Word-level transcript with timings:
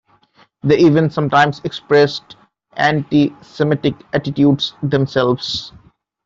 They 0.63 0.79
even 0.79 1.11
sometimes 1.11 1.61
expressed 1.63 2.35
anti-Semitic 2.75 3.93
attitudes 4.13 4.73
themselves. 4.81 5.73